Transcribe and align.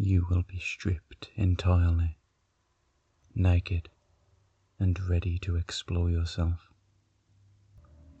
you 0.00 0.24
will 0.30 0.42
be 0.42 0.60
stripped 0.60 1.28
entirely, 1.34 2.16
naked, 3.34 3.88
and 4.78 5.00
ready 5.08 5.38
to 5.40 5.56
explore 5.56 6.08
yourself, 6.08 6.68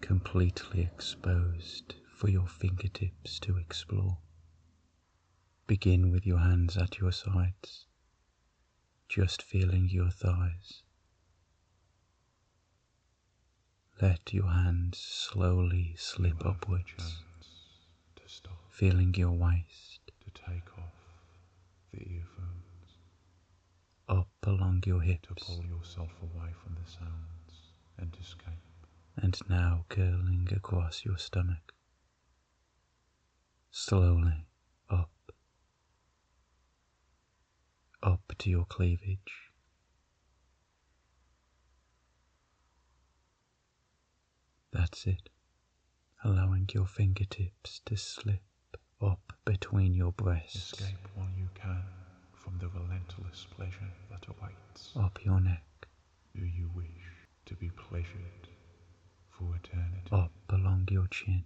completely 0.00 0.80
exposed 0.82 1.94
for 2.12 2.28
your 2.28 2.48
fingertips 2.48 3.38
to 3.38 3.56
explore. 3.56 4.18
Begin 5.68 6.10
with 6.10 6.26
your 6.26 6.38
hands 6.38 6.76
at 6.76 6.98
your 6.98 7.12
sides, 7.12 7.86
just 9.08 9.40
feeling 9.40 9.88
your 9.88 10.10
thighs. 10.10 10.82
Let 14.02 14.34
your 14.34 14.50
hands 14.50 14.98
slowly 14.98 15.94
slip 15.96 16.44
upwards, 16.44 17.22
feeling 18.68 19.14
your 19.14 19.32
waist 19.32 20.00
to 20.20 20.30
take 20.30 20.76
off 20.76 20.77
the 21.98 22.12
earphones, 22.12 22.98
up 24.08 24.28
along 24.44 24.82
your 24.86 25.00
to 25.00 25.06
hips, 25.06 25.42
pull 25.44 25.64
yourself 25.64 26.10
away 26.22 26.50
from 26.62 26.74
the 26.74 26.88
sounds 26.90 27.72
and 27.98 28.16
escape. 28.20 28.46
and 29.16 29.36
now 29.48 29.84
curling 29.88 30.48
across 30.54 31.04
your 31.04 31.18
stomach. 31.18 31.72
Slowly 33.72 34.46
up, 34.88 35.10
up 38.02 38.32
to 38.38 38.48
your 38.50 38.64
cleavage. 38.66 39.50
That's 44.72 45.06
it, 45.06 45.30
allowing 46.22 46.68
your 46.72 46.86
fingertips 46.86 47.80
to 47.86 47.96
slip 47.96 48.42
up 49.00 49.32
between 49.44 49.94
your 49.94 50.12
breasts, 50.12 50.72
Escape 50.72 51.08
while 51.14 51.28
you 51.36 51.48
can 51.54 51.82
from 52.32 52.58
the 52.58 52.68
relentless 52.68 53.46
pleasure 53.50 53.92
that 54.10 54.26
awaits. 54.28 54.92
up 54.96 55.18
your 55.24 55.40
neck, 55.40 55.64
Do 56.34 56.44
you 56.44 56.68
wish 56.74 56.86
to 57.46 57.54
be 57.54 57.70
pleasured 57.70 58.48
for 59.30 59.54
eternity? 59.56 60.08
up 60.12 60.32
along 60.50 60.88
your 60.90 61.06
chin, 61.08 61.44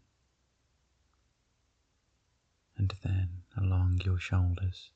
and 2.77 2.95
then 3.03 3.43
along 3.57 4.01
your 4.05 4.19
shoulders. 4.19 4.91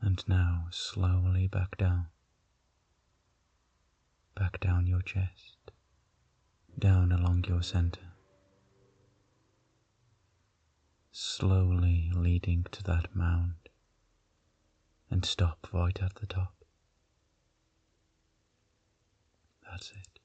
And 0.00 0.22
now 0.28 0.66
slowly 0.70 1.46
back 1.46 1.76
down, 1.78 2.08
back 4.34 4.58
down 4.60 4.86
your 4.86 5.00
chest, 5.02 5.70
down 6.78 7.12
along 7.12 7.44
your 7.48 7.62
center, 7.62 8.11
slowly 11.12 12.10
leading 12.14 12.64
to 12.72 12.82
that 12.84 13.14
mound, 13.14 13.68
and 15.10 15.24
stop 15.24 15.68
right 15.72 16.02
at 16.02 16.14
the 16.16 16.26
top. 16.26 16.54
That's 19.70 19.90
it. 19.90 20.18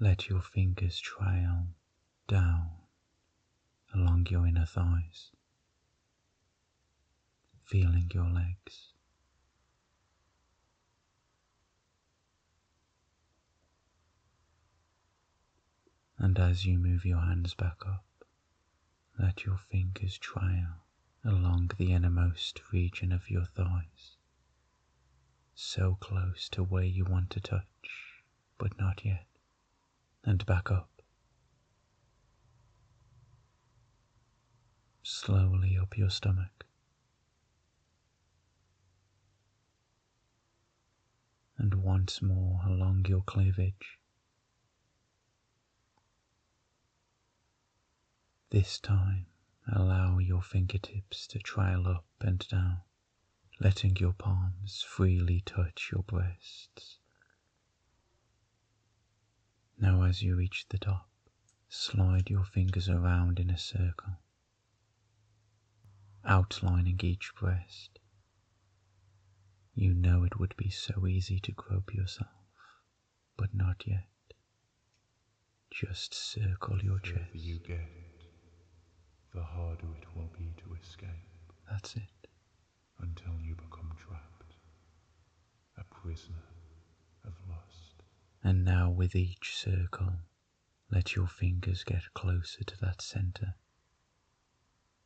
Let 0.00 0.28
your 0.28 0.40
fingers 0.42 0.98
trail 0.98 1.68
down 2.26 2.70
along 3.94 4.26
your 4.30 4.46
inner 4.46 4.66
thighs, 4.66 5.30
feeling 7.64 8.10
your 8.12 8.28
legs. 8.28 8.91
And 16.22 16.38
as 16.38 16.64
you 16.64 16.78
move 16.78 17.04
your 17.04 17.18
hands 17.18 17.52
back 17.52 17.84
up, 17.84 18.04
let 19.18 19.44
your 19.44 19.56
fingers 19.58 20.16
trail 20.18 20.84
along 21.24 21.72
the 21.76 21.92
innermost 21.92 22.60
region 22.72 23.10
of 23.10 23.28
your 23.28 23.44
thighs, 23.44 24.18
so 25.56 25.96
close 25.98 26.48
to 26.50 26.62
where 26.62 26.84
you 26.84 27.04
want 27.04 27.30
to 27.30 27.40
touch, 27.40 28.22
but 28.56 28.78
not 28.78 29.04
yet, 29.04 29.26
and 30.22 30.46
back 30.46 30.70
up. 30.70 31.02
Slowly 35.02 35.76
up 35.76 35.98
your 35.98 36.10
stomach. 36.10 36.66
And 41.58 41.74
once 41.82 42.22
more 42.22 42.60
along 42.64 43.06
your 43.08 43.22
cleavage. 43.22 43.98
This 48.52 48.78
time, 48.78 49.24
allow 49.66 50.18
your 50.18 50.42
fingertips 50.42 51.26
to 51.28 51.38
trail 51.38 51.88
up 51.88 52.04
and 52.20 52.46
down, 52.48 52.82
letting 53.60 53.96
your 53.96 54.12
palms 54.12 54.82
freely 54.86 55.40
touch 55.40 55.88
your 55.90 56.02
breasts. 56.02 56.98
Now, 59.78 60.02
as 60.02 60.22
you 60.22 60.36
reach 60.36 60.66
the 60.68 60.76
top, 60.76 61.08
slide 61.70 62.28
your 62.28 62.44
fingers 62.44 62.90
around 62.90 63.38
in 63.40 63.48
a 63.48 63.56
circle, 63.56 64.18
outlining 66.22 67.00
each 67.02 67.32
breast. 67.34 68.00
You 69.74 69.94
know 69.94 70.24
it 70.24 70.38
would 70.38 70.54
be 70.58 70.68
so 70.68 71.06
easy 71.06 71.40
to 71.40 71.52
grope 71.52 71.94
yourself, 71.94 72.28
but 73.38 73.54
not 73.54 73.84
yet. 73.86 74.10
Just 75.70 76.12
circle 76.12 76.82
your 76.82 76.98
chest. 76.98 77.30
you 77.32 77.58
get, 77.58 78.11
the 79.34 79.42
harder 79.42 79.88
it 80.00 80.14
will 80.14 80.30
be 80.38 80.52
to 80.58 80.74
escape 80.74 81.08
That's 81.70 81.96
it. 81.96 82.28
until 82.98 83.38
you 83.40 83.54
become 83.54 83.92
trapped, 83.96 84.54
a 85.78 85.84
prisoner 85.84 86.44
of 87.24 87.32
lust. 87.48 88.02
And 88.44 88.64
now, 88.64 88.90
with 88.90 89.14
each 89.14 89.56
circle, 89.56 90.14
let 90.90 91.14
your 91.16 91.26
fingers 91.26 91.84
get 91.84 92.12
closer 92.14 92.64
to 92.64 92.76
that 92.80 93.00
center, 93.00 93.54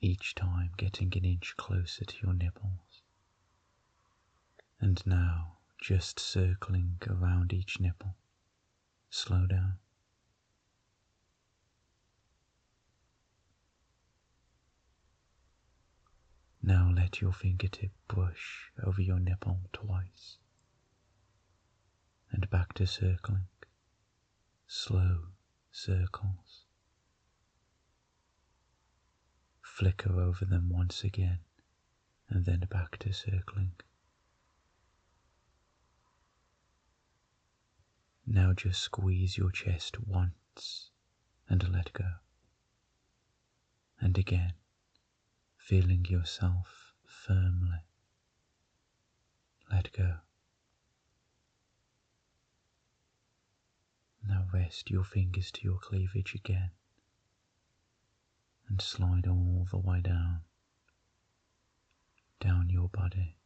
each 0.00 0.34
time 0.34 0.72
getting 0.76 1.12
an 1.16 1.24
inch 1.24 1.54
closer 1.56 2.04
to 2.04 2.16
your 2.22 2.34
nipples. 2.34 3.02
And 4.80 5.02
now, 5.06 5.58
just 5.80 6.18
circling 6.18 6.98
around 7.08 7.52
each 7.52 7.80
nipple. 7.80 8.16
Slow 9.10 9.46
down. 9.46 9.78
Now 16.66 16.90
let 16.92 17.20
your 17.20 17.32
fingertip 17.32 17.92
brush 18.08 18.72
over 18.84 19.00
your 19.00 19.20
nipple 19.20 19.60
twice 19.72 20.38
and 22.32 22.50
back 22.50 22.72
to 22.74 22.88
circling. 22.88 23.46
Slow 24.66 25.28
circles. 25.70 26.64
Flicker 29.62 30.18
over 30.20 30.44
them 30.44 30.68
once 30.68 31.04
again 31.04 31.38
and 32.28 32.44
then 32.44 32.66
back 32.68 32.98
to 32.98 33.12
circling. 33.12 33.74
Now 38.26 38.52
just 38.52 38.80
squeeze 38.82 39.38
your 39.38 39.52
chest 39.52 40.00
once 40.00 40.90
and 41.48 41.72
let 41.72 41.92
go. 41.92 42.10
And 44.00 44.18
again, 44.18 44.54
feeling 45.66 46.04
yourself 46.04 46.94
firmly. 47.04 47.80
Let 49.68 49.90
go. 49.90 50.18
Now 54.28 54.44
rest 54.54 54.90
your 54.90 55.02
fingers 55.02 55.50
to 55.50 55.62
your 55.64 55.78
cleavage 55.78 56.36
again 56.36 56.70
and 58.68 58.80
slide 58.80 59.26
all 59.26 59.66
the 59.68 59.78
way 59.78 60.00
down, 60.00 60.42
down 62.40 62.70
your 62.70 62.88
body 62.88 63.36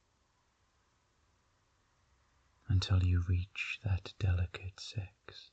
until 2.68 3.02
you 3.02 3.24
reach 3.26 3.80
that 3.82 4.12
delicate 4.18 4.78
sex. 4.78 5.49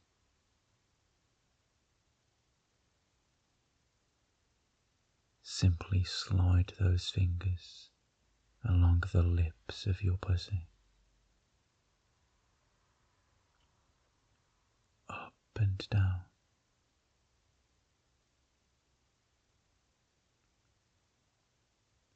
Simply 5.59 6.03
slide 6.03 6.73
those 6.79 7.09
fingers 7.09 7.89
along 8.63 9.05
the 9.11 9.23
lips 9.23 9.87
of 9.87 10.03
your 10.03 10.17
pussy. 10.17 10.67
Up 15.09 15.33
and 15.55 15.79
down. 15.89 16.25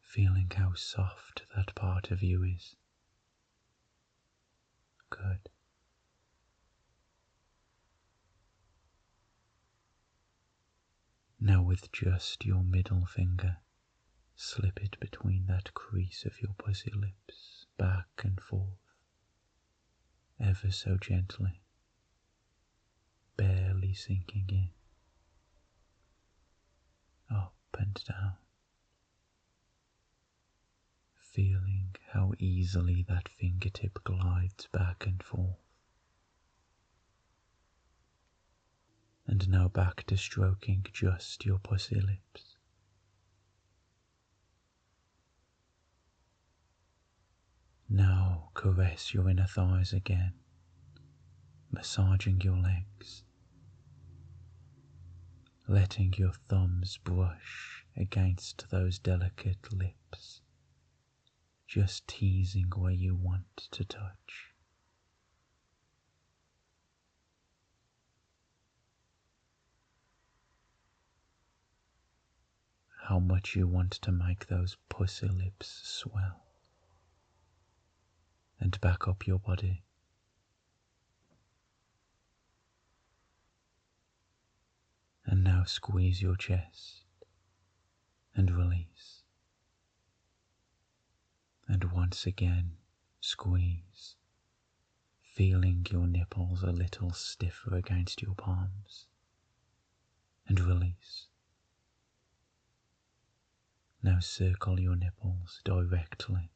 Feeling 0.02 0.52
how 0.56 0.74
soft 0.76 1.42
that 1.56 1.74
part 1.74 2.12
of 2.12 2.22
you 2.22 2.44
is. 2.44 2.76
Good. 5.10 5.50
Now, 11.44 11.64
with 11.64 11.92
just 11.92 12.46
your 12.46 12.64
middle 12.64 13.06
finger, 13.08 13.58
slip 14.36 14.80
it 14.80 15.00
between 15.00 15.48
that 15.48 15.74
crease 15.74 16.24
of 16.24 16.40
your 16.40 16.54
pussy 16.54 16.92
lips, 16.92 17.66
back 17.78 18.08
and 18.24 18.40
forth, 18.40 18.78
ever 20.40 20.72
so 20.72 20.98
gently, 20.98 21.64
barely 23.38 23.94
sinking 23.96 24.46
in, 24.50 24.70
up 27.36 27.56
and 27.76 27.96
down, 28.08 28.38
feeling 31.16 31.96
how 32.12 32.34
easily 32.38 33.02
that 33.10 33.30
fingertip 33.30 34.04
glides 34.04 34.68
back 34.68 35.08
and 35.08 35.24
forth. 35.24 35.61
And 39.32 39.48
now 39.48 39.70
back 39.70 40.04
to 40.08 40.18
stroking 40.18 40.86
just 40.92 41.46
your 41.46 41.58
pussy 41.58 42.02
lips. 42.02 42.58
Now 47.88 48.50
caress 48.54 49.14
your 49.14 49.30
inner 49.30 49.48
thighs 49.48 49.94
again, 49.94 50.34
massaging 51.72 52.42
your 52.42 52.58
legs, 52.58 53.24
letting 55.66 56.14
your 56.18 56.34
thumbs 56.50 56.98
brush 56.98 57.86
against 57.96 58.70
those 58.70 59.00
delicate 59.00 59.72
lips, 59.72 60.42
just 61.70 62.06
teasing 62.06 62.70
where 62.76 62.92
you 62.92 63.16
want 63.16 63.70
to 63.72 63.86
touch. 63.86 64.51
How 73.12 73.20
much 73.20 73.58
you 73.58 73.68
want 73.68 73.92
to 74.04 74.12
make 74.14 74.48
those 74.48 74.78
pussy 74.88 75.28
lips 75.28 75.82
swell 75.84 76.46
and 78.58 78.80
back 78.80 79.06
up 79.06 79.28
your 79.28 79.38
body. 79.38 79.84
And 85.26 85.44
now 85.44 85.66
squeeze 85.66 86.22
your 86.22 86.38
chest 86.38 87.04
and 88.34 88.50
release. 88.50 89.24
And 91.68 91.92
once 91.92 92.26
again 92.26 92.78
squeeze, 93.20 94.16
feeling 95.22 95.86
your 95.92 96.08
nipples 96.08 96.64
a 96.64 96.72
little 96.72 97.12
stiffer 97.12 97.76
against 97.76 98.22
your 98.22 98.36
palms. 98.36 99.08
And 100.48 100.62
release. 100.62 101.28
Now 104.12 104.20
circle 104.20 104.78
your 104.78 104.98
nipples 104.98 105.62
directly 105.64 106.52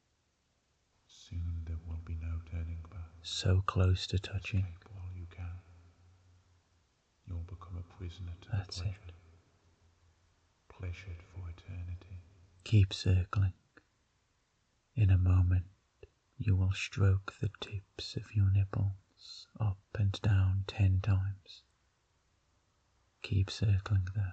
Soon 1.06 1.62
there 1.64 1.78
will 1.86 2.02
be 2.04 2.14
no 2.14 2.42
turning 2.50 2.84
back. 2.90 3.08
so 3.22 3.62
close 3.62 4.06
to 4.08 4.18
touching. 4.18 4.60
Escape 4.60 4.88
while 4.92 5.10
you 5.16 5.26
can. 5.30 5.56
You'll 7.26 7.46
become 7.48 7.78
a 7.78 7.94
prisoner 7.94 8.32
to 8.42 8.48
That's 8.52 8.80
the 8.80 8.88
it. 8.88 9.12
Pleasured 10.68 11.22
for 11.32 11.48
eternity. 11.48 12.20
Keep 12.64 12.92
circling. 12.92 13.54
In 14.94 15.10
a 15.10 15.16
moment, 15.16 15.64
you 16.36 16.56
will 16.56 16.72
stroke 16.72 17.32
the 17.40 17.48
tips 17.60 18.16
of 18.16 18.34
your 18.34 18.50
nipples 18.50 19.46
up 19.58 19.78
and 19.98 20.12
down 20.20 20.64
ten 20.66 21.00
times. 21.00 21.62
Keep 23.22 23.50
circling 23.50 24.08
though, 24.14 24.32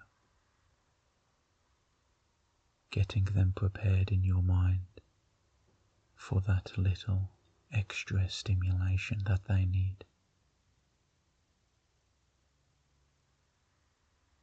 getting 2.93 3.23
them 3.23 3.51
prepared 3.55 4.11
in 4.11 4.23
your 4.23 4.43
mind 4.43 5.01
for 6.15 6.41
that 6.41 6.77
little 6.77 7.31
extra 7.71 8.29
stimulation 8.29 9.19
that 9.25 9.45
they 9.45 9.65
need. 9.65 10.05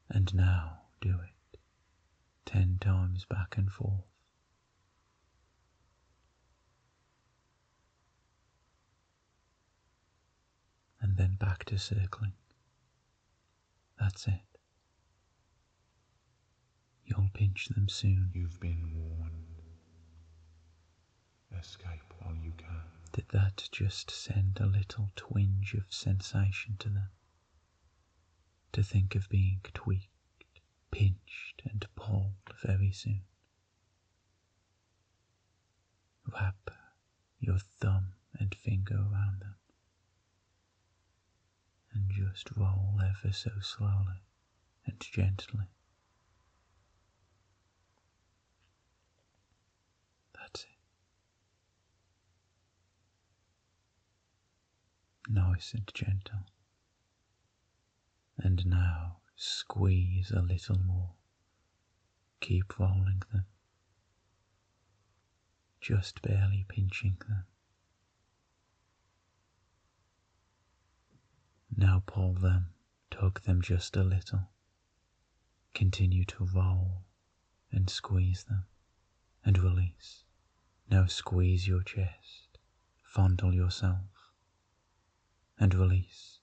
And 0.08 0.34
now 0.34 0.80
do 1.00 1.10
it 1.10 1.58
ten 2.44 2.78
times 2.80 3.24
back 3.24 3.56
and 3.56 3.70
forth. 3.70 4.02
And 11.00 11.16
then 11.16 11.36
back 11.38 11.64
to 11.66 11.78
circling. 11.78 12.32
That's 14.00 14.26
it. 14.26 14.49
You'll 17.10 17.28
pinch 17.34 17.66
them 17.68 17.88
soon. 17.88 18.30
You've 18.32 18.60
been 18.60 18.92
warned. 18.94 19.62
Escape 21.58 22.14
while 22.20 22.36
you 22.36 22.52
can. 22.56 22.82
Did 23.12 23.28
that 23.30 23.68
just 23.72 24.10
send 24.10 24.58
a 24.60 24.66
little 24.66 25.10
twinge 25.16 25.74
of 25.74 25.92
sensation 25.92 26.76
to 26.78 26.88
them? 26.88 27.10
To 28.72 28.82
think 28.82 29.14
of 29.16 29.28
being 29.28 29.60
tweaked, 29.74 30.08
pinched, 30.92 31.62
and 31.68 31.84
pulled 31.96 32.54
very 32.62 32.92
soon. 32.92 33.22
Wrap 36.32 36.70
your 37.40 37.58
thumb 37.58 38.14
and 38.38 38.54
finger 38.54 38.94
around 38.94 39.40
them 39.40 39.56
and 41.92 42.10
just 42.10 42.50
roll 42.56 43.00
ever 43.02 43.32
so 43.32 43.50
slowly 43.60 44.22
and 44.86 45.00
gently. 45.00 45.66
That's 50.34 50.62
it. 50.64 50.68
Nice 55.32 55.72
and 55.72 55.90
gentle. 55.94 56.46
And 58.38 58.66
now 58.66 59.18
squeeze 59.36 60.30
a 60.30 60.40
little 60.40 60.78
more. 60.78 61.10
Keep 62.40 62.78
rolling 62.78 63.22
them, 63.32 63.44
just 65.80 66.22
barely 66.22 66.64
pinching 66.68 67.18
them. 67.28 67.44
Now 71.76 72.02
pull 72.06 72.32
them, 72.32 72.72
tug 73.10 73.42
them 73.42 73.60
just 73.60 73.94
a 73.96 74.02
little. 74.02 74.48
Continue 75.74 76.24
to 76.24 76.44
roll 76.44 77.02
and 77.70 77.88
squeeze 77.88 78.44
them 78.44 78.64
and 79.44 79.58
release. 79.58 80.24
Now 80.90 81.06
squeeze 81.06 81.68
your 81.68 81.82
chest, 81.82 82.58
fondle 83.04 83.54
yourself 83.54 84.19
and 85.60 85.74
release. 85.74 86.38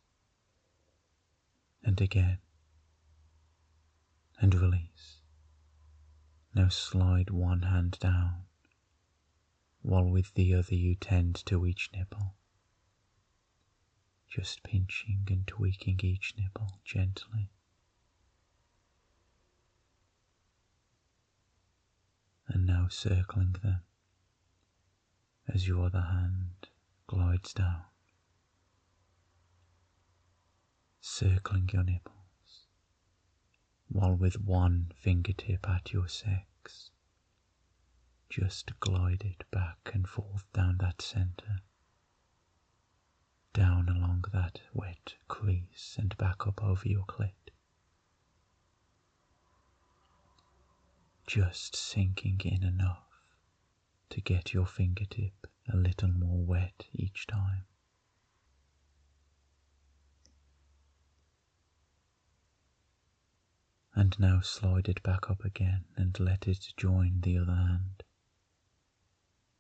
And 1.84 2.00
again, 2.00 2.38
and 4.40 4.54
release. 4.54 5.22
Now 6.54 6.70
slide 6.70 7.32
one 7.32 7.64
hand 7.64 7.98
down, 8.00 8.44
while 9.82 10.06
with 10.06 10.36
the 10.36 10.54
other 10.54 10.76
you 10.76 10.96
tend 10.96 11.44
to 11.48 11.66
each 11.66 11.90
nipple, 11.96 12.36
just 14.30 14.62
pinching 14.62 15.24
and 15.30 15.48
tweaking 15.48 16.00
each 16.04 16.36
nipple 16.38 16.80
gently. 16.86 17.50
And 22.48 22.66
now 22.68 22.88
circling 22.90 23.56
them 23.64 23.82
as 25.48 25.68
your 25.68 25.86
other 25.86 26.02
hand 26.02 26.68
glides 27.08 27.54
down 27.54 27.84
circling 31.10 31.70
your 31.74 31.84
nipples, 31.84 32.68
while 33.88 34.14
with 34.14 34.40
one 34.42 34.92
fingertip 34.94 35.68
at 35.68 35.94
your 35.94 36.08
sex, 36.08 36.92
just 38.30 38.78
glide 38.80 39.24
it 39.24 39.44
back 39.50 39.90
and 39.94 40.08
forth 40.08 40.46
down 40.54 40.78
that 40.80 41.02
center, 41.02 41.62
down 43.54 43.88
along 43.90 44.26
that 44.34 44.60
wet 44.74 45.16
crease 45.28 45.96
and 45.98 46.16
back 46.18 46.46
up 46.46 46.62
over 46.62 46.88
your 46.88 47.06
clit. 47.06 47.32
Just 51.26 51.76
sinking 51.76 52.42
in 52.44 52.64
enough 52.64 53.24
to 54.10 54.22
get 54.22 54.54
your 54.54 54.66
fingertip 54.66 55.48
a 55.72 55.78
little 55.78 56.12
more 56.12 56.46
wet 56.46 56.86
each 56.94 57.26
time. 57.28 57.66
And 63.98 64.20
now 64.20 64.40
slide 64.42 64.88
it 64.88 65.02
back 65.02 65.28
up 65.28 65.44
again 65.44 65.84
and 65.96 66.20
let 66.20 66.48
it 66.48 66.68
join 66.78 67.20
the 67.22 67.36
other 67.36 67.56
hand. 67.56 68.04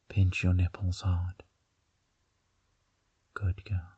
Pinch 0.09 0.43
your 0.43 0.53
nipples 0.53 1.01
hard. 1.01 1.41
Good 3.33 3.65
girl. 3.65 3.93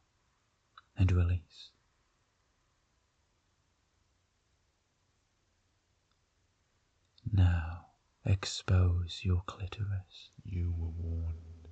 And 0.97 1.11
release. 1.11 1.71
Now 7.33 7.87
expose 8.25 9.19
your 9.23 9.41
clitoris. 9.45 10.29
You 10.45 10.73
were 10.77 10.87
warned. 10.87 11.67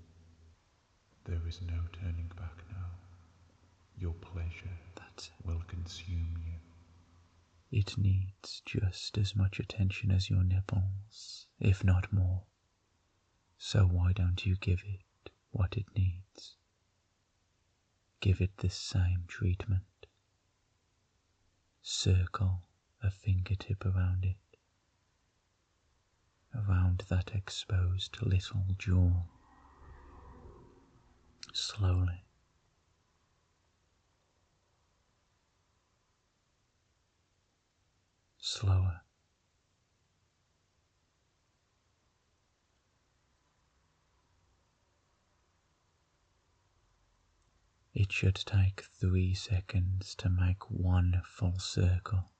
There 1.24 1.48
is 1.48 1.62
no 1.62 1.80
turning 1.94 2.32
back 2.36 2.58
now. 2.70 2.92
Your 3.98 4.14
pleasure 4.14 4.78
That's 4.98 5.28
it. 5.28 5.46
will 5.46 5.64
consume 5.70 6.36
you. 6.46 6.67
It 7.72 7.98
needs 7.98 8.62
just 8.66 9.18
as 9.18 9.36
much 9.36 9.60
attention 9.60 10.12
as 10.12 10.30
your 10.30 10.44
nipples, 10.44 11.48
if 11.60 11.84
not 11.84 12.14
more. 12.14 12.44
So 13.58 13.86
why 13.86 14.14
don't 14.14 14.46
you 14.46 14.56
give 14.56 14.84
it 14.86 15.32
what 15.52 15.76
it 15.78 15.86
needs? 15.96 16.56
Give 18.22 18.40
it 18.42 18.58
the 18.58 18.70
same 18.70 19.26
treatment. 19.28 19.84
Circle 21.82 22.64
a 23.04 23.12
fingertip 23.12 23.86
around 23.86 24.26
it, 24.26 24.38
around 26.56 27.04
that 27.10 27.32
exposed 27.36 28.22
little 28.22 28.66
jaw. 28.78 29.24
Slowly. 31.54 32.24
Slower. 38.60 39.02
It 47.94 48.12
should 48.12 48.34
take 48.34 48.82
three 48.82 49.36
seconds 49.36 50.16
to 50.16 50.30
make 50.30 50.72
one 50.72 51.22
full 51.24 51.60
circle. 51.60 52.32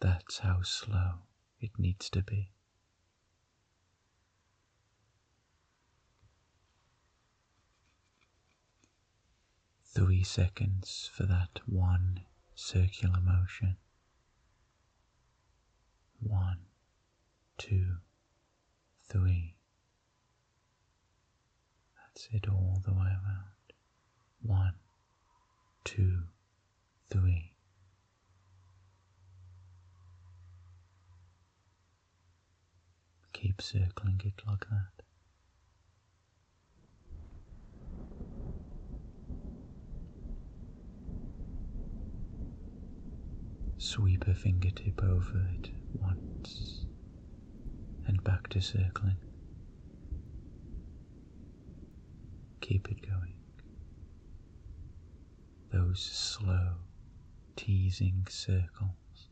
That's 0.00 0.38
how 0.38 0.62
slow 0.62 1.24
it 1.60 1.72
needs 1.78 2.08
to 2.08 2.22
be. 2.22 2.52
Three 9.84 10.22
seconds 10.22 11.10
for 11.12 11.24
that 11.24 11.60
one 11.66 12.22
circular 12.60 13.20
motion. 13.20 13.76
One, 16.20 16.58
two, 17.56 17.96
three. 19.08 19.54
That's 21.96 22.28
it 22.32 22.46
all 22.48 22.82
the 22.84 22.92
way 22.92 23.06
around. 23.06 23.72
One, 24.42 24.74
two, 25.84 26.24
three. 27.08 27.54
Keep 33.32 33.62
circling 33.62 34.20
it 34.22 34.42
like 34.46 34.68
that. 34.68 34.99
Sweep 43.92 44.28
a 44.28 44.34
fingertip 44.34 45.02
over 45.02 45.48
it 45.58 45.70
once 45.94 46.84
and 48.06 48.22
back 48.22 48.46
to 48.50 48.60
circling. 48.60 49.16
Keep 52.60 52.88
it 52.88 53.02
going. 53.02 53.34
Those 55.72 56.00
slow, 56.00 56.74
teasing 57.56 58.28
circles. 58.30 59.26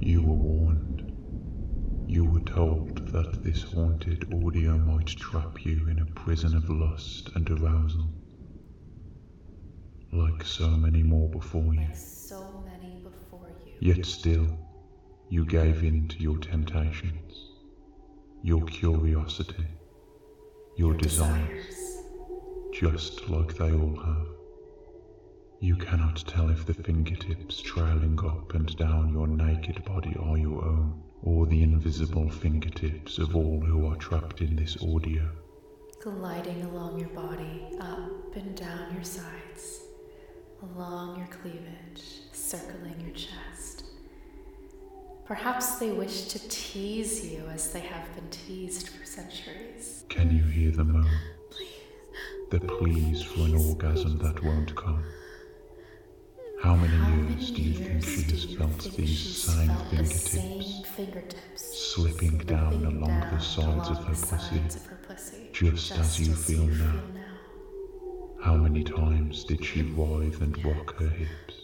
You 0.00 0.22
were 0.22 0.34
warned. 0.34 1.12
You 2.08 2.24
were 2.24 2.40
told 2.40 3.06
that 3.12 3.44
this 3.60 3.72
haunted 3.72 4.32
audio 4.32 4.76
might 4.78 5.06
trap 5.06 5.64
you 5.64 5.88
in 5.88 5.98
a 5.98 6.20
prison 6.20 6.56
of 6.56 6.70
lust 6.70 7.30
and 7.34 7.50
arousal. 7.50 8.08
Like 10.12 10.44
so 10.44 10.68
many 10.68 11.02
more 11.02 11.28
before 11.28 11.74
you. 11.74 11.80
like 11.80 11.96
so 11.96 12.64
many 12.64 13.02
before 13.02 13.50
you. 13.66 13.72
Yet 13.80 14.06
still, 14.06 14.46
you 15.28 15.44
gave 15.44 15.82
in 15.82 16.08
to 16.08 16.18
your 16.22 16.38
temptations, 16.38 17.50
your 18.42 18.64
curiosity, 18.64 19.66
your 20.76 20.94
desires, 20.94 22.02
just 22.72 23.28
like 23.28 23.56
they 23.56 23.72
all 23.72 23.96
have. 23.96 24.26
You 25.60 25.76
cannot 25.76 26.24
tell 26.26 26.48
if 26.48 26.64
the 26.64 26.74
fingertips 26.74 27.60
trailing 27.60 28.18
up 28.24 28.54
and 28.54 28.74
down 28.76 29.12
your 29.12 29.26
naked 29.26 29.84
body 29.84 30.16
are 30.18 30.38
your 30.38 30.64
own, 30.64 31.02
or 31.22 31.46
the 31.46 31.62
invisible 31.62 32.28
fingertips 32.30 33.18
of 33.18 33.36
all 33.36 33.60
who 33.60 33.86
are 33.86 33.96
trapped 33.96 34.40
in 34.40 34.56
this 34.56 34.76
audio. 34.82 35.28
Gliding 36.02 36.62
along 36.64 36.98
your 36.98 37.10
body, 37.10 37.66
up 37.80 38.34
and 38.34 38.56
down 38.56 38.94
your 38.94 39.04
sides, 39.04 39.82
along 40.62 41.18
your 41.18 41.28
cleavage, 41.28 42.22
circling 42.32 42.98
your 43.00 43.14
chest. 43.14 43.84
Perhaps 45.26 45.78
they 45.78 45.90
wish 45.92 46.24
to 46.24 46.48
tease 46.48 47.24
you 47.30 47.46
as 47.46 47.72
they 47.72 47.80
have 47.80 48.12
been 48.14 48.28
teased 48.30 48.88
for 48.88 49.04
centuries. 49.04 50.04
Can 50.08 50.34
you 50.34 50.42
hear 50.42 50.70
the 50.70 50.84
moan? 50.84 51.06
The 52.50 52.58
pleas 52.58 53.22
for 53.22 53.42
an 53.42 53.54
orgasm 53.54 54.18
that 54.18 54.42
won't 54.42 54.74
come. 54.74 55.04
How 56.62 56.74
many 56.74 56.94
How 56.94 57.16
years 57.16 57.50
many 57.50 57.52
do 57.52 57.62
you 57.62 57.74
think 57.74 58.04
she 58.04 58.22
has 58.30 58.44
felt 58.54 58.82
these 58.94 59.44
same 59.44 59.70
felt 59.90 59.90
the 59.90 60.04
fingertips 60.04 60.82
fingertips 60.84 61.94
slipping 61.94 62.36
down 62.38 62.84
along 62.84 63.20
the 63.32 63.38
down 63.38 63.40
sides 63.40 63.88
of 63.88 64.04
her 64.04 64.10
the 64.10 64.14
sides 64.14 64.76
of 64.76 64.86
her 64.86 64.98
pussy, 65.08 65.48
just 65.54 65.92
as 65.92 66.20
you 66.20 66.34
feel 66.34 66.66
now? 66.66 67.00
How 68.42 68.56
many 68.56 68.84
times 68.84 69.44
did 69.44 69.64
she 69.64 69.82
writhe 69.82 70.42
and 70.42 70.62
rock 70.62 70.96
her 70.98 71.08
hips, 71.08 71.54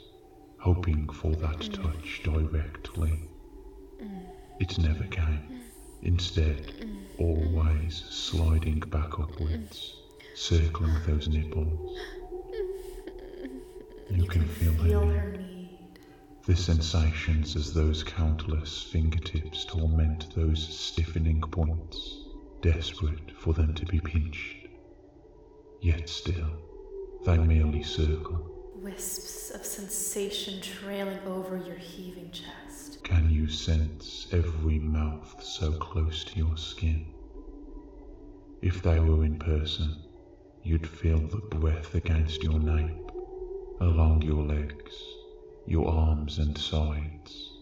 hoping 0.59 1.09
for 1.11 1.33
that 1.33 1.59
mm. 1.59 1.83
touch 1.83 2.23
directly? 2.23 3.21
Mm. 4.03 4.23
It 4.61 4.79
never 4.79 5.05
mm. 5.05 5.11
came. 5.11 5.61
Instead, 6.03 6.73
always 7.19 8.03
sliding 8.09 8.81
back 8.81 9.19
upwards, 9.19 9.95
circling 10.35 10.97
those 11.07 11.29
nipples. 11.29 11.99
You 14.17 14.27
can 14.27 14.47
feel 14.49 14.73
her 14.73 14.85
Feel 14.89 15.05
need, 15.05 15.17
her 15.17 15.37
need. 15.37 15.99
the 16.47 16.57
sensations 16.57 17.55
as 17.55 17.75
those 17.75 18.03
countless 18.03 18.83
fingertips 18.83 19.65
torment 19.67 20.35
those 20.35 20.67
stiffening 20.67 21.43
points, 21.43 22.25
desperate 22.63 23.31
for 23.39 23.53
them 23.53 23.75
to 23.75 23.85
be 23.85 24.01
pinched. 24.01 24.69
Yet 25.83 26.09
still, 26.09 26.51
they 27.27 27.37
merely 27.37 27.83
circle. 27.83 28.53
Wisps 28.77 29.51
of 29.51 29.65
sensation 29.67 30.61
trailing 30.63 31.19
over 31.27 31.59
your 31.59 31.77
heaving 31.77 32.31
chest. 32.31 33.05
Can 33.05 33.29
you 33.31 33.49
sense 33.49 34.29
every 34.33 34.79
mouth 34.79 35.43
so 35.43 35.73
close 35.73 36.25
to 36.25 36.39
your 36.39 36.57
skin? 36.57 37.07
If 38.63 38.83
they 38.83 38.99
were 38.99 39.25
in 39.25 39.39
person, 39.39 39.95
you'd 40.63 40.87
feel 40.87 41.19
the 41.19 41.37
breath 41.37 41.95
against 41.95 42.43
your 42.43 42.59
nape, 42.59 43.06
along 43.81 44.23
your 44.23 44.45
legs, 44.45 44.95
your 45.67 45.89
arms 45.89 46.39
and 46.39 46.57
sides, 46.59 47.53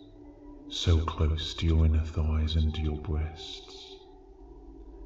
so 0.68 0.98
close 1.00 1.54
to 1.54 1.66
your 1.66 1.86
inner 1.86 2.04
thighs 2.04 2.56
and 2.56 2.76
your 2.78 2.96
breasts. 2.98 3.96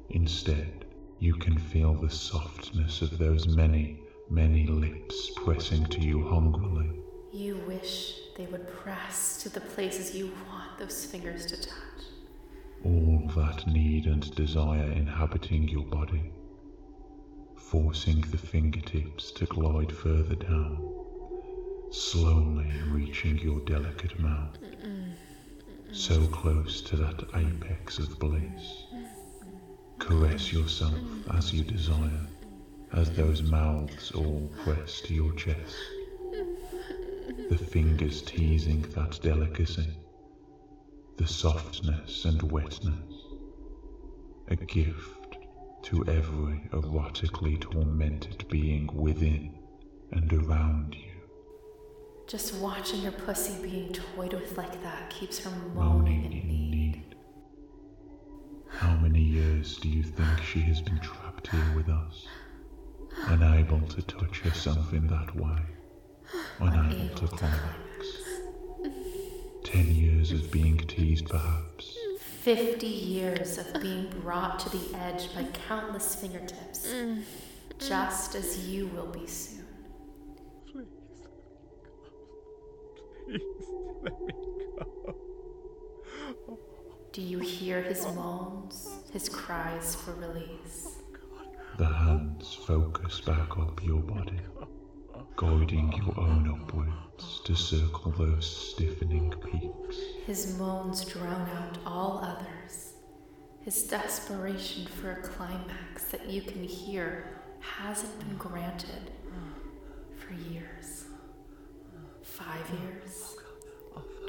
Instead, 0.09 0.85
you 1.19 1.35
can 1.35 1.57
feel 1.57 1.93
the 1.95 2.09
softness 2.09 3.01
of 3.01 3.17
those 3.17 3.47
many, 3.47 3.99
many 4.29 4.67
lips 4.67 5.31
pressing 5.35 5.85
to 5.87 6.01
you 6.01 6.27
hungrily. 6.27 6.91
You 7.31 7.57
wish 7.67 8.15
they 8.37 8.45
would 8.47 8.67
press 8.67 9.41
to 9.43 9.49
the 9.49 9.61
places 9.61 10.15
you 10.15 10.27
want 10.49 10.77
those 10.79 11.05
fingers 11.05 11.45
to 11.47 11.57
touch. 11.61 12.03
all 12.83 13.31
that 13.35 13.67
need 13.67 14.05
and 14.07 14.33
desire 14.35 14.91
inhabiting 14.91 15.67
your 15.67 15.85
body, 15.85 16.31
forcing 17.55 18.21
the 18.31 18.37
fingertips 18.37 19.31
to 19.33 19.45
glide 19.47 19.91
further 19.91 20.35
down, 20.35 20.98
slowly 21.91 22.71
reaching 22.87 23.37
your 23.39 23.59
delicate 23.61 24.19
mouth, 24.19 24.57
so 25.91 26.27
close 26.27 26.81
to 26.81 26.95
that 26.95 27.23
apex 27.35 27.97
of 27.97 28.19
bliss. 28.19 28.85
Caress 29.97 30.53
yourself 30.53 30.99
as 31.33 31.51
you 31.53 31.63
desire, 31.63 32.27
as 32.93 33.09
those 33.11 33.41
mouths 33.41 34.11
all 34.11 34.49
press 34.63 35.01
to 35.01 35.13
your 35.13 35.33
chest, 35.33 35.75
the 37.49 37.57
fingers 37.57 38.21
teasing 38.21 38.81
that 38.95 39.19
delicacy. 39.21 39.97
The 41.17 41.27
softness 41.27 42.25
and 42.25 42.41
wetness, 42.43 43.25
a 44.47 44.55
gift 44.55 45.37
to 45.83 46.05
every 46.07 46.69
erotically 46.71 47.59
tormented 47.59 48.45
being 48.49 48.87
within 48.93 49.57
and 50.11 50.31
around 50.31 50.95
you, 50.95 51.08
Just 52.29 52.53
watching 52.57 53.01
your 53.01 53.11
pussy 53.11 53.59
being 53.59 53.91
toyed 53.91 54.33
with 54.33 54.55
like 54.55 54.83
that 54.83 55.09
keeps 55.09 55.39
her 55.39 55.49
moaning 55.73 56.25
in 56.25 56.47
need. 56.47 57.15
How 58.69 58.95
many 58.97 59.19
years 59.19 59.77
do 59.77 59.89
you 59.89 60.03
think 60.03 60.39
she 60.43 60.59
has 60.59 60.79
been 60.79 60.99
trapped 60.99 61.47
here 61.47 61.73
with 61.75 61.89
us? 61.89 62.27
Unable 63.29 63.81
to 63.81 64.03
touch 64.03 64.41
herself 64.41 64.93
in 64.93 65.07
that 65.07 65.35
way, 65.35 65.57
unable 66.59 67.15
to 67.15 67.27
climax. 67.27 68.07
Ten 69.63 69.87
years 69.87 70.31
of 70.31 70.51
being 70.51 70.77
teased, 70.77 71.27
perhaps. 71.29 71.97
50 72.19 72.85
years 72.85 73.57
of 73.57 73.81
being 73.81 74.07
brought 74.21 74.59
to 74.59 74.69
the 74.69 74.97
edge 74.99 75.33
by 75.33 75.45
countless 75.67 76.13
fingertips, 76.13 76.87
mm. 76.87 77.23
just 77.79 78.35
as 78.35 78.69
you 78.69 78.85
will 78.87 79.07
be 79.07 79.25
soon. 79.25 79.65
Please. 80.71 80.85
Please 83.29 83.41
let 84.01 84.19
me 84.21 84.33
go. 84.79 85.13
Do 87.11 87.21
you 87.21 87.39
hear 87.39 87.81
his 87.81 88.03
moans, 88.15 88.89
his 89.11 89.29
cries 89.29 89.95
for 89.95 90.13
release? 90.15 90.97
The 91.77 91.85
hands 91.85 92.55
focus 92.65 93.21
back 93.21 93.57
up 93.57 93.83
your 93.83 94.01
body, 94.01 94.39
guiding 95.35 95.93
your 95.93 96.19
own 96.19 96.49
upwards 96.49 97.41
to 97.45 97.55
circle 97.55 98.11
those 98.11 98.73
stiffening 98.73 99.31
peaks. 99.31 99.97
His 100.25 100.57
moans 100.57 101.05
drown 101.05 101.47
out 101.49 101.77
all 101.85 102.19
others. 102.23 102.93
His 103.61 103.83
desperation 103.83 104.87
for 104.87 105.11
a 105.11 105.21
climax 105.21 106.05
that 106.05 106.27
you 106.27 106.41
can 106.41 106.63
hear 106.63 107.41
hasn't 107.59 108.17
been 108.19 108.37
granted 108.37 109.11
for 110.15 110.33
years. 110.33 110.98
Five 112.39 112.69
years, 112.79 113.35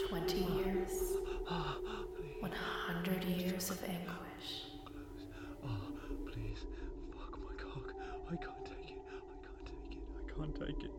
twenty 0.08 0.38
years, 0.38 1.12
one 2.40 2.52
hundred 2.52 3.22
years 3.24 3.70
of 3.70 3.82
anguish. 3.84 4.64
Oh, 5.64 5.68
please. 6.32 6.58
Fuck 7.16 7.38
my 7.40 7.54
cock. 7.62 7.94
I 8.30 8.36
can't 8.36 8.64
take 8.64 8.96
it. 8.96 9.02
I 9.08 9.46
can't 9.46 9.66
take 9.66 9.92
it. 9.92 10.02
I 10.18 10.38
can't 10.38 10.54
take 10.54 10.84
it. 10.84 10.90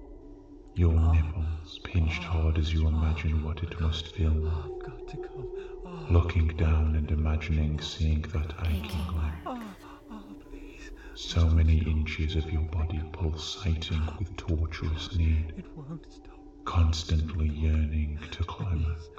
Your 0.75 0.93
nipples 0.93 1.79
pinched 1.83 2.23
hard 2.23 2.57
as 2.57 2.73
you 2.73 2.87
imagine 2.87 3.43
what 3.43 3.61
it 3.63 3.79
must 3.81 4.15
feel 4.15 4.31
like. 4.31 4.53
I've 4.65 4.79
got 4.85 5.07
to 5.09 5.17
come. 5.17 5.47
Oh, 5.85 6.07
Looking 6.09 6.47
down 6.57 6.95
and 6.95 7.11
imagining 7.11 7.79
seeing 7.81 8.21
that 8.33 8.53
aching 8.61 8.85
Aching 8.85 9.17
leg. 9.17 9.33
oh, 9.45 9.63
oh, 10.11 10.23
please. 10.49 10.91
So 11.15 11.45
many 11.47 11.79
inches 11.79 12.35
of 12.35 12.49
your 12.51 12.61
body 12.63 13.01
pulsating 13.11 14.01
with 14.17 14.35
torturous 14.37 15.15
need, 15.17 15.53
It 15.57 15.65
won't 15.75 16.05
stop. 16.11 16.37
Constantly 16.65 17.47
yearning 17.49 18.19
to 18.31 18.43
climax, 18.43 19.09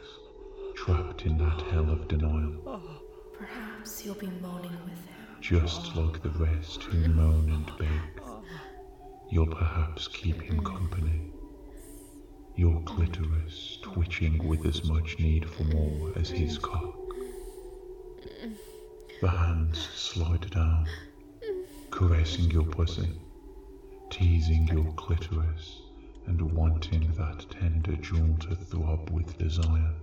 trapped 0.75 1.23
in 1.27 1.39
that 1.39 1.61
hell 1.71 1.91
of 1.91 2.09
denial, 2.09 2.55
oh, 2.67 3.01
Perhaps 3.37 4.05
you'll 4.05 4.15
be 4.15 4.29
moaning 4.41 4.71
with 4.85 5.07
him. 5.07 5.37
just 5.41 5.97
like 5.97 6.23
the 6.23 6.31
rest 6.31 6.83
who 6.85 7.09
moan 7.09 7.51
and 7.51 7.67
beg. 7.79 8.23
Oh. 8.25 8.43
You'll 9.31 9.47
perhaps 9.49 10.07
keep 10.09 10.41
him 10.43 10.63
company, 10.65 11.33
your 12.55 12.81
clitoris 12.83 13.79
twitching 13.83 14.47
with 14.47 14.65
as 14.67 14.85
much 14.85 15.19
need 15.19 15.49
for 15.49 15.65
more 15.65 16.13
as 16.17 16.31
his 16.31 16.59
cock. 16.59 16.95
The 19.21 19.29
hands 19.29 19.79
slide 19.95 20.51
down, 20.51 20.87
caressing 21.91 22.51
your 22.51 22.65
pussy, 22.65 23.09
teasing 24.11 24.69
your 24.69 24.93
clitoris, 24.95 25.82
and 26.27 26.41
wanting 26.53 27.11
that 27.17 27.45
tender 27.51 27.97
jewel 27.97 28.37
to 28.41 28.55
throb 28.55 29.11
with 29.11 29.39
desire. 29.39 29.95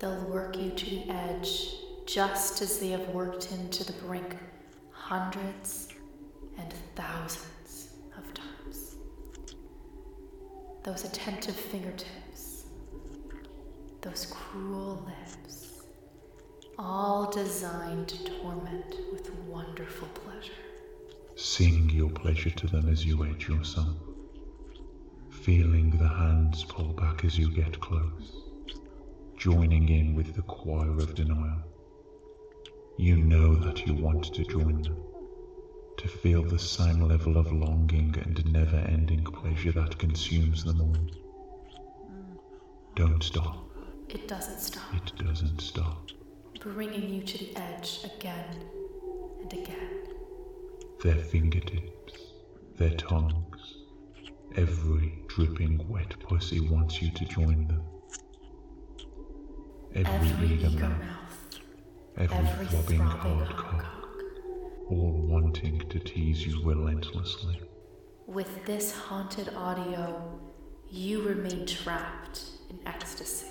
They'll 0.00 0.24
work 0.26 0.56
you 0.56 0.70
to 0.70 0.84
the 0.90 1.10
edge, 1.10 1.74
just 2.06 2.60
as 2.62 2.78
they 2.78 2.88
have 2.88 3.08
worked 3.10 3.44
him 3.44 3.68
to 3.70 3.84
the 3.84 3.94
brink 4.04 4.36
hundreds 4.90 5.88
and 6.58 6.72
thousands 6.94 7.90
of 8.16 8.24
times. 8.34 8.96
Those 10.82 11.04
attentive 11.04 11.56
fingertips, 11.56 12.64
those 14.00 14.26
cruel 14.26 15.06
lips, 15.06 15.82
all 16.78 17.30
designed 17.30 18.08
to 18.08 18.24
torment 18.40 18.96
with 19.12 19.32
wonderful 19.44 20.08
pleasure. 20.08 20.52
Sing 21.36 21.90
your 21.90 22.10
pleasure 22.10 22.50
to 22.50 22.66
them 22.66 22.88
as 22.88 23.04
you 23.04 23.24
edge 23.24 23.48
yourself, 23.48 23.96
feeling 25.46 25.90
the 25.90 26.08
hands 26.08 26.64
pull 26.64 26.92
back 26.94 27.24
as 27.24 27.38
you 27.38 27.48
get 27.48 27.78
close, 27.78 28.42
joining 29.36 29.88
in 29.88 30.12
with 30.12 30.34
the 30.34 30.42
choir 30.42 30.90
of 30.98 31.14
denial. 31.14 31.62
You 32.98 33.16
know 33.18 33.54
that 33.54 33.86
you 33.86 33.94
want 33.94 34.24
to 34.34 34.42
join 34.42 34.82
them, 34.82 34.96
to 35.98 36.08
feel 36.08 36.42
the 36.42 36.58
same 36.58 37.00
level 37.00 37.36
of 37.36 37.52
longing 37.52 38.12
and 38.20 38.44
never 38.52 38.78
ending 38.88 39.22
pleasure 39.22 39.70
that 39.70 39.96
consumes 39.96 40.64
them 40.64 40.80
all. 40.80 40.96
Don't 42.96 43.22
stop, 43.22 43.70
It 44.08 44.26
doesn't 44.26 44.58
stop, 44.58 44.96
it 44.96 45.12
doesn't 45.24 45.60
stop. 45.60 46.10
bringing 46.58 47.08
you 47.08 47.22
to 47.22 47.38
the 47.38 47.56
edge 47.56 48.00
again 48.16 48.64
and 49.42 49.52
again. 49.52 50.02
Their 51.04 51.14
fingertips, 51.14 52.14
their 52.78 52.96
tongues, 52.96 53.55
every 54.56 55.18
dripping 55.28 55.86
wet 55.88 56.18
pussy 56.20 56.60
wants 56.60 57.02
you 57.02 57.10
to 57.10 57.24
join 57.26 57.66
them. 57.68 57.82
Every, 59.94 60.28
Every 60.30 60.48
eager 60.56 60.70
mouth, 60.70 60.80
mouth, 60.80 61.60
every, 62.16 62.36
every 62.38 62.66
throbbing 62.66 62.98
hard 63.00 63.48
cock, 63.48 63.82
cock. 63.82 64.08
all 64.90 65.12
wanting 65.28 65.78
to 65.88 65.98
tease 65.98 66.46
you 66.46 66.62
relentlessly. 66.64 67.60
With 68.26 68.64
this 68.64 68.92
haunted 68.92 69.50
audio, 69.54 70.40
you 70.90 71.22
remain 71.22 71.66
trapped 71.66 72.42
in 72.70 72.78
ecstasy. 72.86 73.48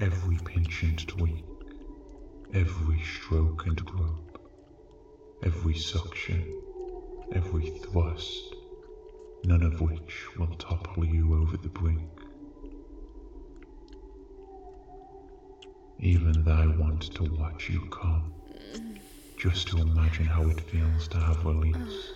Every 0.00 0.38
pinch 0.44 0.82
and 0.82 1.06
tweak, 1.06 1.44
every 2.54 3.02
stroke 3.02 3.66
and 3.66 3.84
grope, 3.84 4.40
every 5.44 5.74
suction, 5.74 6.60
every 7.32 7.70
thrust, 7.80 8.54
none 9.44 9.62
of 9.62 9.80
which 9.80 10.26
will 10.38 10.54
topple 10.56 11.04
you 11.04 11.34
over 11.40 11.56
the 11.56 11.68
brink. 11.68 12.08
Even 15.98 16.42
though 16.44 16.52
I 16.52 16.66
want 16.66 17.14
to 17.14 17.24
watch 17.34 17.68
you 17.68 17.80
come, 17.90 18.32
just 19.36 19.68
to 19.68 19.78
imagine 19.78 20.24
how 20.24 20.48
it 20.48 20.60
feels 20.60 21.08
to 21.08 21.18
have 21.18 21.44
release. 21.44 22.12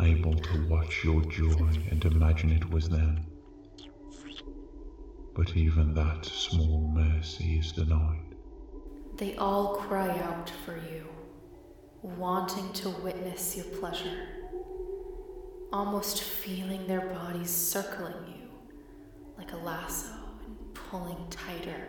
Able 0.00 0.34
to 0.34 0.68
watch 0.68 1.04
your 1.04 1.22
joy 1.26 1.68
and 1.90 2.04
imagine 2.04 2.50
it 2.50 2.68
was 2.70 2.88
them. 2.88 3.24
But 5.34 5.56
even 5.56 5.94
that 5.94 6.24
small 6.24 6.90
mercy 6.94 7.58
is 7.58 7.72
denied. 7.72 8.34
They 9.16 9.36
all 9.36 9.76
cry 9.76 10.18
out 10.20 10.50
for 10.64 10.76
you, 10.76 11.06
wanting 12.02 12.72
to 12.74 12.88
witness 12.90 13.56
your 13.56 13.66
pleasure, 13.66 14.26
almost 15.74 16.22
feeling 16.22 16.86
their 16.86 17.00
bodies 17.00 17.50
circling 17.50 18.14
you 18.28 18.48
like 19.36 19.50
a 19.50 19.56
lasso 19.56 20.14
and 20.46 20.56
pulling 20.72 21.26
tighter 21.30 21.88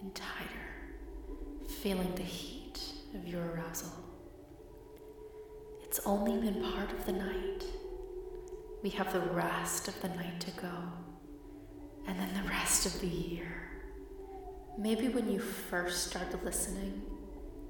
and 0.00 0.14
tighter, 0.14 0.70
feeling 1.82 2.10
the 2.14 2.22
heat 2.22 2.80
of 3.14 3.28
your 3.28 3.44
arousal. 3.50 3.92
It's 5.84 6.00
only 6.06 6.40
been 6.40 6.62
part 6.62 6.90
of 6.90 7.04
the 7.04 7.12
night. 7.12 7.64
We 8.82 8.88
have 8.90 9.12
the 9.12 9.20
rest 9.20 9.88
of 9.88 10.00
the 10.00 10.08
night 10.08 10.40
to 10.40 10.50
go, 10.52 10.72
and 12.06 12.18
then 12.18 12.30
the 12.42 12.48
rest 12.48 12.86
of 12.86 12.98
the 13.02 13.06
year. 13.06 13.68
Maybe 14.78 15.08
when 15.08 15.30
you 15.30 15.40
first 15.40 16.06
started 16.06 16.42
listening, 16.42 17.02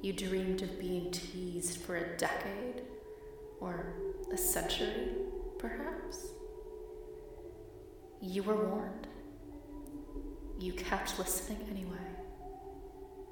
you 0.00 0.12
dreamed 0.12 0.62
of 0.62 0.78
being 0.78 1.10
teased 1.10 1.78
for 1.78 1.96
a 1.96 2.16
decade 2.16 2.82
or 3.60 3.94
a 4.32 4.36
century, 4.36 5.16
perhaps. 5.58 6.28
You 8.20 8.42
were 8.42 8.56
warned. 8.56 9.06
You 10.58 10.72
kept 10.72 11.18
listening 11.18 11.58
anyway. 11.70 11.96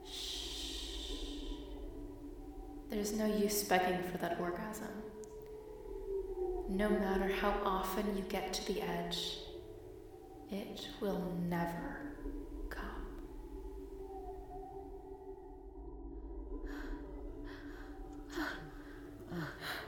Shh. 0.05 0.47
There's 2.89 3.13
no 3.13 3.27
use 3.27 3.65
begging 3.65 4.03
for 4.11 4.19
that 4.19 4.39
orgasm. 4.41 4.87
No 6.69 6.89
matter 6.89 7.29
how 7.41 7.55
often 7.65 8.17
you 8.17 8.23
get 8.29 8.53
to 8.55 8.73
the 8.73 8.81
edge, 8.83 9.39
it 10.51 10.89
will 11.01 11.33
never 11.49 12.15
come. 12.71 13.07